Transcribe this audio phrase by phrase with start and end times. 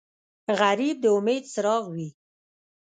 [0.59, 2.09] غریب د امید څراغ وي